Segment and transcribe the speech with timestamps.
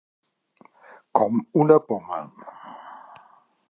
[1.21, 2.21] Com una poma.